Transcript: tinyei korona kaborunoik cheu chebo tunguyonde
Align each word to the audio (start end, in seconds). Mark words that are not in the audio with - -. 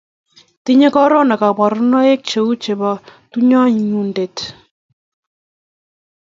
tinyei 0.63 0.93
korona 0.95 1.35
kaborunoik 1.41 2.21
cheu 2.29 2.49
chebo 2.63 2.91
tunguyonde 3.31 4.25